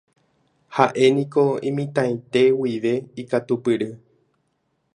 [0.77, 2.93] Ha'éniko imitãite guive
[3.25, 3.91] ikatupyry.